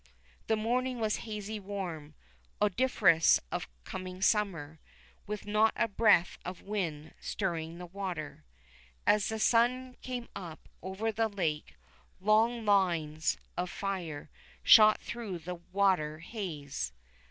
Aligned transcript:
The 0.47 0.55
morning 0.55 0.99
was 0.99 1.17
hazy, 1.29 1.59
warm, 1.59 2.15
odoriferous 2.59 3.39
of 3.51 3.67
coming 3.83 4.19
summer, 4.19 4.79
with 5.27 5.45
not 5.45 5.73
a 5.75 5.87
breath 5.87 6.39
of 6.43 6.63
wind 6.63 7.13
stirring 7.19 7.77
the 7.77 7.85
water. 7.85 8.43
As 9.05 9.29
the 9.29 9.37
sun 9.37 9.95
came 10.01 10.27
up 10.35 10.67
over 10.81 11.11
the 11.11 11.27
lake 11.29 11.75
long 12.19 12.65
lines 12.65 13.37
of 13.55 13.69
fire 13.69 14.31
shot 14.63 14.99
through 15.01 15.37
the 15.37 15.61
water 15.71 16.17
haze. 16.17 16.93